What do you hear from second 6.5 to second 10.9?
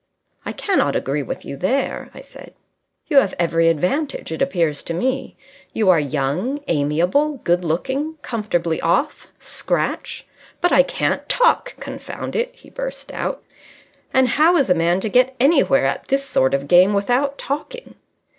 amiable, good looking, comfortably off, scratch" "But I